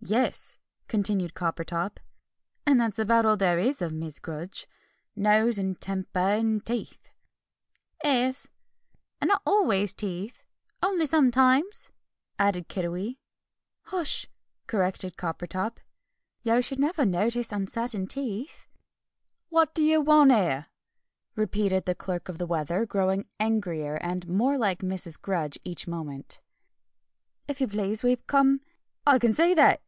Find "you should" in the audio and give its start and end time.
16.42-16.78